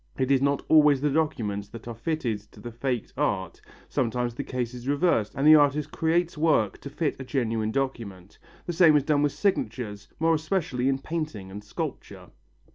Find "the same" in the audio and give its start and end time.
8.65-8.95